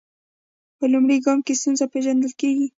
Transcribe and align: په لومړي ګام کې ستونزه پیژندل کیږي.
په 0.77 0.85
لومړي 0.93 1.17
ګام 1.25 1.39
کې 1.45 1.53
ستونزه 1.61 1.85
پیژندل 1.93 2.31
کیږي. 2.41 2.67